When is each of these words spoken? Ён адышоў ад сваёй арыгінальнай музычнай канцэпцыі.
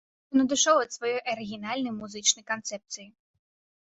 Ён 0.35 0.39
адышоў 0.43 0.77
ад 0.85 0.95
сваёй 0.95 1.21
арыгінальнай 1.35 1.93
музычнай 2.01 2.45
канцэпцыі. 2.51 3.07